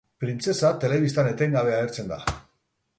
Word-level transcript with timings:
Printzesa 0.23 0.71
telebistan 0.85 1.31
etengabe 1.33 1.77
agertzen 1.77 2.13
da. 2.15 2.23